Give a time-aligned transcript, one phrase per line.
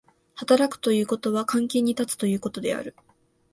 [0.33, 2.95] 働くということは関係に立つということである。